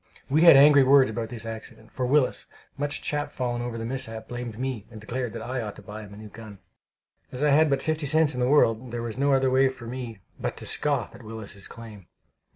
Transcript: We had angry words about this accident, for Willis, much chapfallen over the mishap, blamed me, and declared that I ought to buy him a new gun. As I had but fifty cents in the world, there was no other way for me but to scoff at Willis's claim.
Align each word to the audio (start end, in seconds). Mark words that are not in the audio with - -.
We 0.31 0.41
had 0.41 0.57
angry 0.57 0.81
words 0.83 1.11
about 1.11 1.29
this 1.29 1.45
accident, 1.45 1.91
for 1.91 2.07
Willis, 2.07 2.47
much 2.75 3.03
chapfallen 3.03 3.61
over 3.61 3.77
the 3.77 3.85
mishap, 3.85 4.27
blamed 4.27 4.57
me, 4.57 4.87
and 4.89 4.99
declared 4.99 5.31
that 5.33 5.43
I 5.43 5.61
ought 5.61 5.75
to 5.75 5.83
buy 5.83 6.01
him 6.01 6.11
a 6.11 6.17
new 6.17 6.29
gun. 6.29 6.57
As 7.31 7.43
I 7.43 7.51
had 7.51 7.69
but 7.69 7.83
fifty 7.83 8.07
cents 8.07 8.33
in 8.33 8.39
the 8.39 8.49
world, 8.49 8.89
there 8.89 9.03
was 9.03 9.19
no 9.19 9.33
other 9.33 9.51
way 9.51 9.69
for 9.69 9.85
me 9.85 10.17
but 10.39 10.57
to 10.57 10.65
scoff 10.65 11.13
at 11.13 11.21
Willis's 11.21 11.67
claim. 11.67 12.07